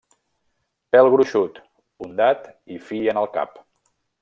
[0.95, 1.59] Pèl gruixut,
[2.07, 3.63] ondat i fi en el cap.